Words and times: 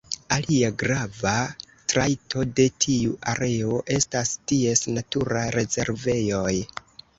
Alia 0.35 0.69
grava 0.83 1.33
trajto 1.93 2.47
de 2.61 2.65
tiu 2.87 3.13
areo 3.35 3.79
estas 3.99 4.33
ties 4.55 4.85
naturaj 4.99 5.47
rezervejoj. 5.61 6.59